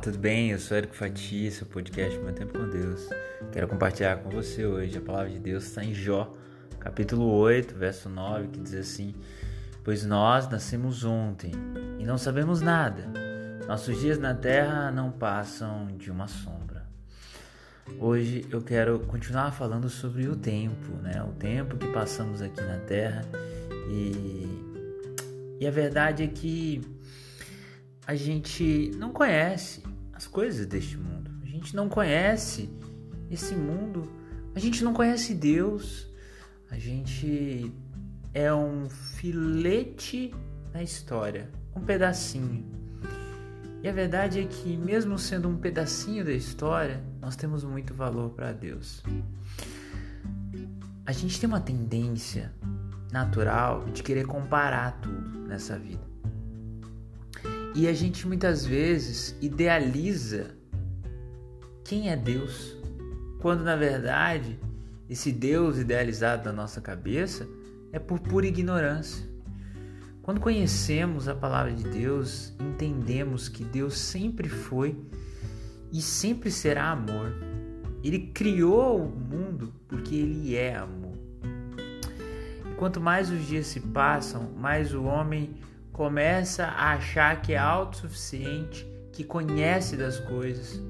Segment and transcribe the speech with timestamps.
[0.00, 0.50] tudo bem?
[0.50, 3.08] Eu sou Eric Fatia, seu podcast Meu Tempo com Deus.
[3.50, 6.32] Quero compartilhar com você hoje a palavra de Deus está em Jó,
[6.78, 9.12] capítulo 8, verso 9, que diz assim:
[9.82, 11.50] Pois nós nascemos ontem
[11.98, 13.10] e não sabemos nada.
[13.66, 16.86] Nossos dias na terra não passam de uma sombra.
[17.98, 21.20] Hoje eu quero continuar falando sobre o tempo, né?
[21.24, 23.22] O tempo que passamos aqui na terra
[23.90, 26.80] e, e a verdade é que
[28.06, 29.82] a gente não conhece
[30.18, 31.30] as coisas deste mundo.
[31.44, 32.68] A gente não conhece
[33.30, 34.10] esse mundo.
[34.52, 36.08] A gente não conhece Deus.
[36.68, 37.72] A gente
[38.34, 40.34] é um filete
[40.74, 42.66] na história, um pedacinho.
[43.80, 48.30] E a verdade é que, mesmo sendo um pedacinho da história, nós temos muito valor
[48.30, 49.04] para Deus.
[51.06, 52.52] A gente tem uma tendência
[53.12, 56.02] natural de querer comparar tudo nessa vida.
[57.78, 60.50] E a gente muitas vezes idealiza
[61.84, 62.76] quem é Deus,
[63.40, 64.58] quando na verdade
[65.08, 67.48] esse Deus idealizado na nossa cabeça
[67.92, 69.24] é por pura ignorância.
[70.22, 75.00] Quando conhecemos a palavra de Deus, entendemos que Deus sempre foi
[75.92, 77.32] e sempre será amor.
[78.02, 81.16] Ele criou o mundo porque ele é amor.
[82.72, 85.54] E quanto mais os dias se passam, mais o homem
[85.98, 90.80] começa a achar que é autossuficiente, que conhece das coisas,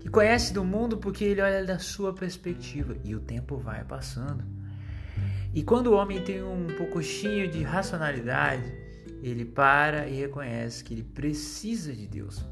[0.00, 4.44] que conhece do mundo porque ele olha da sua perspectiva e o tempo vai passando.
[5.54, 8.70] E quando o homem tem um pouquinho de racionalidade,
[9.22, 12.44] ele para e reconhece que ele precisa de Deus.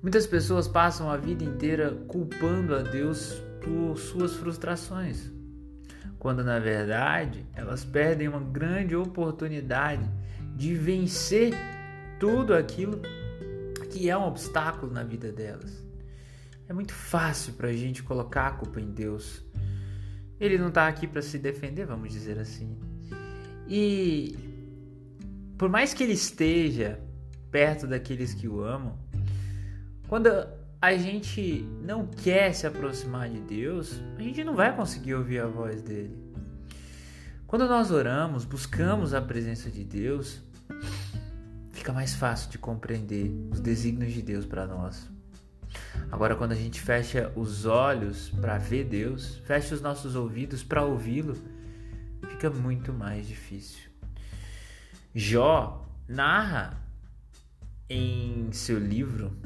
[0.00, 5.30] Muitas pessoas passam a vida inteira culpando a Deus por suas frustrações,
[6.18, 10.08] quando na verdade elas perdem uma grande oportunidade
[10.56, 11.54] de vencer
[12.18, 13.00] tudo aquilo
[13.90, 15.86] que é um obstáculo na vida delas.
[16.68, 19.42] É muito fácil para a gente colocar a culpa em Deus.
[20.38, 22.78] Ele não está aqui para se defender, vamos dizer assim.
[23.66, 24.36] E
[25.56, 27.00] por mais que ele esteja
[27.50, 28.98] perto daqueles que o amam,
[30.06, 30.28] quando
[30.80, 35.46] a gente não quer se aproximar de Deus, a gente não vai conseguir ouvir a
[35.46, 36.16] voz dele.
[37.46, 40.40] Quando nós oramos, buscamos a presença de Deus,
[41.72, 45.08] fica mais fácil de compreender os desígnios de Deus para nós.
[46.12, 50.84] Agora, quando a gente fecha os olhos para ver Deus, fecha os nossos ouvidos para
[50.84, 51.36] ouvi-lo,
[52.28, 53.90] fica muito mais difícil.
[55.14, 56.80] Jó narra
[57.90, 59.36] em seu livro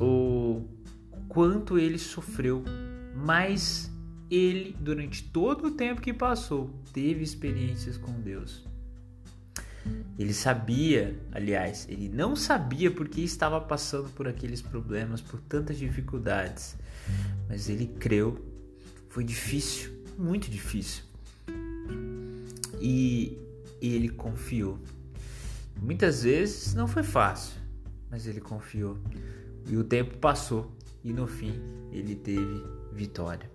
[0.00, 0.66] o
[1.28, 2.64] quanto ele sofreu,
[3.14, 3.90] mas
[4.30, 8.64] ele, durante todo o tempo que passou, teve experiências com Deus.
[10.18, 16.76] Ele sabia, aliás, ele não sabia porque estava passando por aqueles problemas, por tantas dificuldades,
[17.48, 18.44] mas ele creu.
[19.08, 21.04] Foi difícil, muito difícil.
[22.80, 23.36] E
[23.80, 24.78] ele confiou.
[25.80, 27.58] Muitas vezes não foi fácil,
[28.10, 28.98] mas ele confiou.
[29.66, 30.70] E o tempo passou
[31.02, 31.54] e no fim
[31.92, 33.50] ele teve vitória.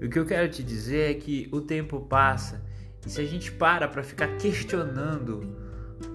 [0.00, 2.62] O que eu quero te dizer é que o tempo passa
[3.06, 5.56] e se a gente para para ficar questionando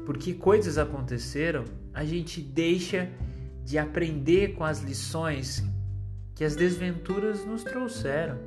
[0.05, 3.09] por que coisas aconteceram, a gente deixa
[3.63, 5.63] de aprender com as lições
[6.35, 8.37] que as desventuras nos trouxeram.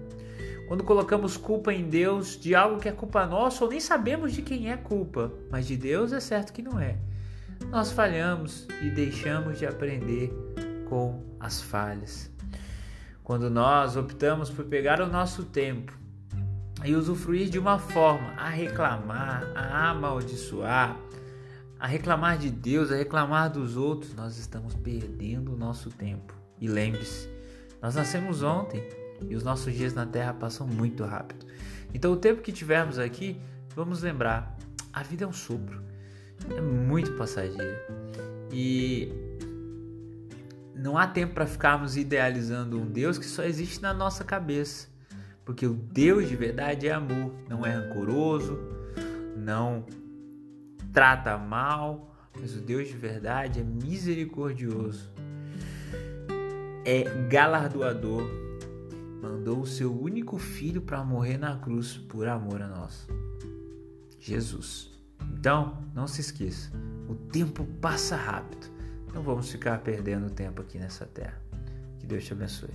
[0.69, 4.43] Quando colocamos culpa em Deus de algo que é culpa nossa ou nem sabemos de
[4.43, 6.97] quem é culpa, mas de Deus é certo que não é.
[7.71, 10.33] Nós falhamos e deixamos de aprender
[10.87, 12.31] com as falhas.
[13.23, 15.93] Quando nós optamos por pegar o nosso tempo
[16.85, 20.97] e usufruir de uma forma a reclamar, a amaldiçoar,
[21.79, 26.35] a reclamar de Deus, a reclamar dos outros, nós estamos perdendo o nosso tempo.
[26.61, 27.29] E lembre-se,
[27.83, 28.83] nós nascemos ontem
[29.29, 31.47] e os nossos dias na terra passam muito rápido.
[31.93, 33.41] Então, o tempo que tivermos aqui,
[33.75, 34.57] vamos lembrar:
[34.93, 35.83] a vida é um sopro,
[36.57, 37.77] é muito passageiro.
[38.53, 39.13] E
[40.77, 44.89] não há tempo para ficarmos idealizando um Deus que só existe na nossa cabeça.
[45.45, 48.59] Porque o Deus de verdade é amor, não é rancoroso,
[49.37, 49.87] não
[50.93, 55.11] trata mal, mas o Deus de verdade é misericordioso,
[56.85, 58.23] é galardoador,
[59.23, 63.07] mandou o seu único filho para morrer na cruz por amor a nós.
[64.19, 64.91] Jesus.
[65.33, 66.71] Então, não se esqueça,
[67.09, 68.76] o tempo passa rápido.
[69.17, 71.41] Não vamos ficar perdendo tempo aqui nessa terra.
[71.99, 72.75] Que Deus te abençoe.